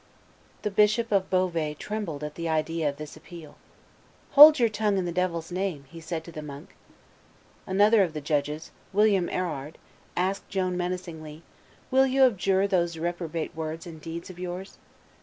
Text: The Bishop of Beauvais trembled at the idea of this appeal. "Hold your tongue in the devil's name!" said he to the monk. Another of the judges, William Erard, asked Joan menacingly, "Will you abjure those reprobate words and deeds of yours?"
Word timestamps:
The 0.63 0.71
Bishop 0.71 1.11
of 1.11 1.29
Beauvais 1.29 1.75
trembled 1.75 2.23
at 2.23 2.33
the 2.33 2.49
idea 2.49 2.89
of 2.89 2.97
this 2.97 3.15
appeal. 3.15 3.57
"Hold 4.31 4.57
your 4.57 4.67
tongue 4.67 4.97
in 4.97 5.05
the 5.05 5.11
devil's 5.11 5.51
name!" 5.51 5.85
said 5.99 6.21
he 6.23 6.25
to 6.25 6.31
the 6.31 6.41
monk. 6.41 6.73
Another 7.67 8.01
of 8.01 8.13
the 8.13 8.19
judges, 8.19 8.71
William 8.93 9.29
Erard, 9.29 9.75
asked 10.17 10.49
Joan 10.49 10.75
menacingly, 10.75 11.43
"Will 11.91 12.07
you 12.07 12.23
abjure 12.23 12.65
those 12.65 12.97
reprobate 12.97 13.55
words 13.55 13.85
and 13.85 14.01
deeds 14.01 14.31
of 14.31 14.39
yours?" 14.39 14.79